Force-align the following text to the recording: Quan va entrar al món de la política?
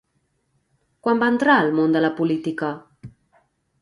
Quan 1.07 1.21
va 1.23 1.29
entrar 1.33 1.57
al 1.65 1.69
món 1.81 1.93
de 1.97 2.03
la 2.07 2.13
política? 2.21 2.71